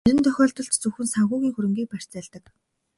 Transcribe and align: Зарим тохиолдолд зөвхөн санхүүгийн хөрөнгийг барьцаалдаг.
Зарим 0.05 0.19
тохиолдолд 0.25 0.73
зөвхөн 0.81 1.07
санхүүгийн 1.13 1.53
хөрөнгийг 1.55 1.87
барьцаалдаг. 1.91 2.43